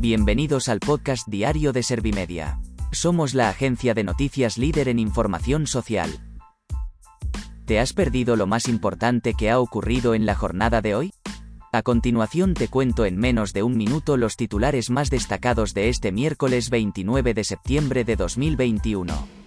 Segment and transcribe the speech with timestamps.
[0.00, 2.58] Bienvenidos al podcast diario de Servimedia.
[2.90, 6.08] Somos la agencia de noticias líder en información social.
[7.66, 11.12] ¿Te has perdido lo más importante que ha ocurrido en la jornada de hoy?
[11.70, 16.12] A continuación te cuento en menos de un minuto los titulares más destacados de este
[16.12, 19.39] miércoles 29 de septiembre de 2021.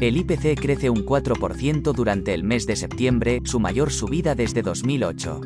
[0.00, 5.42] El IPC crece un 4% durante el mes de septiembre, su mayor subida desde 2008.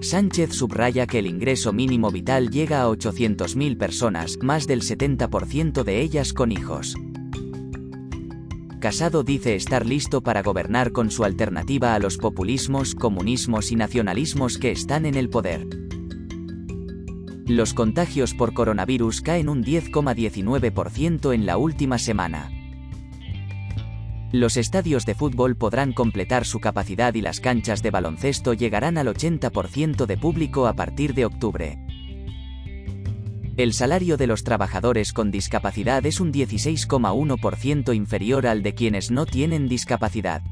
[0.00, 6.00] Sánchez subraya que el ingreso mínimo vital llega a 800.000 personas, más del 70% de
[6.00, 6.96] ellas con hijos.
[8.80, 14.58] Casado dice estar listo para gobernar con su alternativa a los populismos, comunismos y nacionalismos
[14.58, 15.64] que están en el poder.
[17.46, 22.53] Los contagios por coronavirus caen un 10,19% en la última semana.
[24.34, 29.06] Los estadios de fútbol podrán completar su capacidad y las canchas de baloncesto llegarán al
[29.06, 31.78] 80% de público a partir de octubre.
[33.56, 39.24] El salario de los trabajadores con discapacidad es un 16,1% inferior al de quienes no
[39.24, 40.42] tienen discapacidad.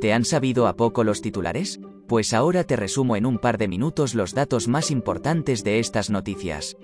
[0.00, 1.78] ¿Te han sabido a poco los titulares?
[2.12, 6.10] Pues ahora te resumo en un par de minutos los datos más importantes de estas
[6.10, 6.76] noticias.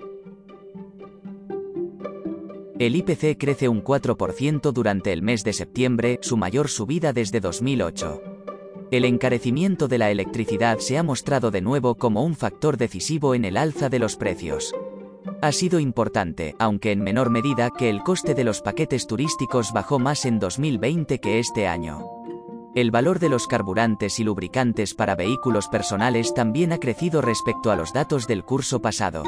[2.79, 8.23] El IPC crece un 4% durante el mes de septiembre, su mayor subida desde 2008.
[8.89, 13.45] El encarecimiento de la electricidad se ha mostrado de nuevo como un factor decisivo en
[13.45, 14.73] el alza de los precios.
[15.43, 19.99] Ha sido importante, aunque en menor medida, que el coste de los paquetes turísticos bajó
[19.99, 22.03] más en 2020 que este año.
[22.75, 27.75] El valor de los carburantes y lubricantes para vehículos personales también ha crecido respecto a
[27.75, 29.23] los datos del curso pasado.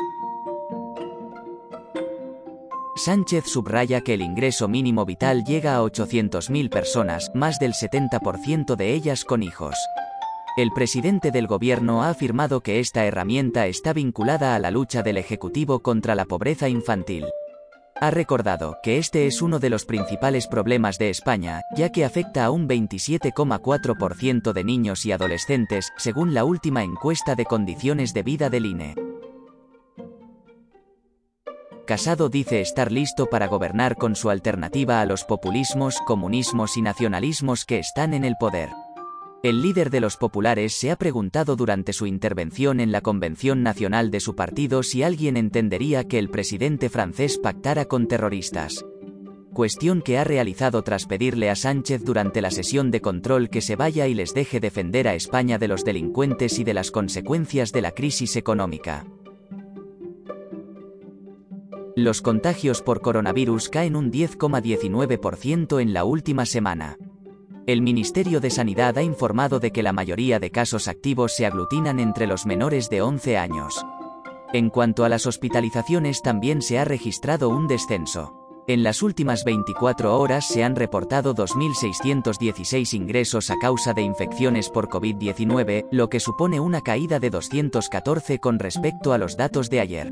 [2.95, 8.93] Sánchez subraya que el ingreso mínimo vital llega a 800.000 personas, más del 70% de
[8.93, 9.75] ellas con hijos.
[10.55, 15.17] El presidente del gobierno ha afirmado que esta herramienta está vinculada a la lucha del
[15.17, 17.25] Ejecutivo contra la pobreza infantil.
[18.03, 22.43] Ha recordado que este es uno de los principales problemas de España, ya que afecta
[22.43, 28.49] a un 27,4% de niños y adolescentes, según la última encuesta de condiciones de vida
[28.49, 28.95] del INE.
[31.85, 37.65] Casado dice estar listo para gobernar con su alternativa a los populismos, comunismos y nacionalismos
[37.65, 38.69] que están en el poder.
[39.43, 44.11] El líder de los populares se ha preguntado durante su intervención en la Convención Nacional
[44.11, 48.85] de su partido si alguien entendería que el presidente francés pactara con terroristas.
[49.51, 53.75] Cuestión que ha realizado tras pedirle a Sánchez durante la sesión de control que se
[53.75, 57.81] vaya y les deje defender a España de los delincuentes y de las consecuencias de
[57.81, 59.07] la crisis económica.
[61.95, 66.97] Los contagios por coronavirus caen un 10,19% en la última semana.
[67.71, 72.01] El Ministerio de Sanidad ha informado de que la mayoría de casos activos se aglutinan
[72.01, 73.85] entre los menores de 11 años.
[74.51, 78.33] En cuanto a las hospitalizaciones también se ha registrado un descenso.
[78.67, 84.89] En las últimas 24 horas se han reportado 2.616 ingresos a causa de infecciones por
[84.89, 90.11] COVID-19, lo que supone una caída de 214 con respecto a los datos de ayer.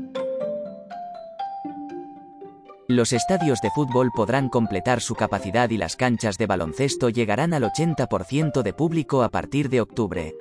[2.90, 7.62] Los estadios de fútbol podrán completar su capacidad y las canchas de baloncesto llegarán al
[7.62, 10.34] 80% de público a partir de octubre.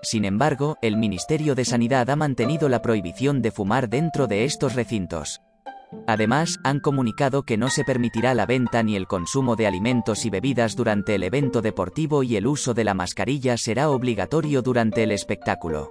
[0.00, 4.74] Sin embargo, el Ministerio de Sanidad ha mantenido la prohibición de fumar dentro de estos
[4.74, 5.42] recintos.
[6.06, 10.30] Además, han comunicado que no se permitirá la venta ni el consumo de alimentos y
[10.30, 15.10] bebidas durante el evento deportivo y el uso de la mascarilla será obligatorio durante el
[15.10, 15.90] espectáculo.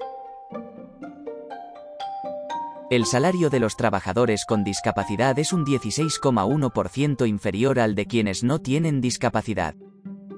[2.92, 8.60] El salario de los trabajadores con discapacidad es un 16,1% inferior al de quienes no
[8.60, 9.76] tienen discapacidad.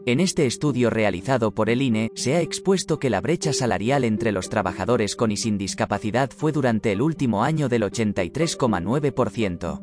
[0.06, 4.32] En este estudio realizado por el INE, se ha expuesto que la brecha salarial entre
[4.32, 9.82] los trabajadores con y sin discapacidad fue durante el último año del 83,9%.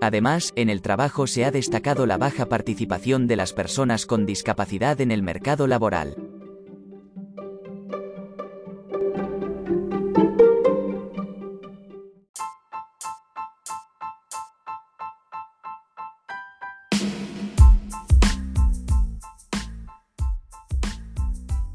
[0.00, 5.00] Además, en el trabajo se ha destacado la baja participación de las personas con discapacidad
[5.00, 6.31] en el mercado laboral.